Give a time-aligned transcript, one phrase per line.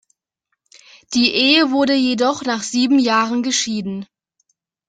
[1.13, 4.07] Die Ehe wurde jedoch nach sieben Jahren geschieden.